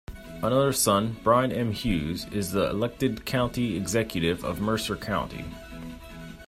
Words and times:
Another 0.41 0.73
son, 0.73 1.17
Brian 1.23 1.51
M. 1.51 1.71
Hughes, 1.71 2.25
is 2.31 2.51
the 2.51 2.67
elected 2.71 3.23
County 3.23 3.77
Executive 3.77 4.43
of 4.43 4.59
Mercer 4.59 4.95
County. 4.97 5.45